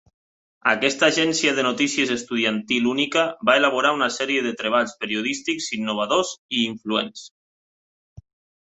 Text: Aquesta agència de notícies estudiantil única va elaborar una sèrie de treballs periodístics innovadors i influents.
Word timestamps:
Aquesta 0.69 1.09
agència 1.11 1.51
de 1.59 1.65
notícies 1.67 2.13
estudiantil 2.15 2.89
única 2.93 3.27
va 3.51 3.57
elaborar 3.61 3.93
una 3.99 4.09
sèrie 4.17 4.47
de 4.49 4.57
treballs 4.63 4.97
periodístics 5.05 5.71
innovadors 5.81 6.35
i 6.61 6.67
influents. 6.73 7.33